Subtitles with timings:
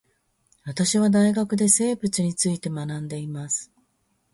[0.65, 3.71] 私は大学で生物について学んでいます